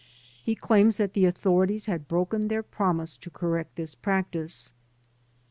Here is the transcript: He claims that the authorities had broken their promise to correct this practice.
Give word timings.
He 0.41 0.55
claims 0.55 0.97
that 0.97 1.13
the 1.13 1.25
authorities 1.27 1.85
had 1.85 2.07
broken 2.07 2.47
their 2.47 2.63
promise 2.63 3.15
to 3.17 3.29
correct 3.29 3.75
this 3.75 3.93
practice. 3.93 4.73